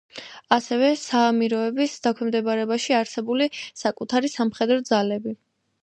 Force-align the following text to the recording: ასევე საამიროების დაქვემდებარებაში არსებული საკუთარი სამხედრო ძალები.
ასევე 0.55 0.87
საამიროების 1.01 1.99
დაქვემდებარებაში 2.09 2.97
არსებული 3.03 3.49
საკუთარი 3.85 4.37
სამხედრო 4.39 4.85
ძალები. 4.93 5.41